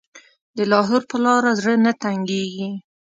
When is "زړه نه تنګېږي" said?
1.59-2.69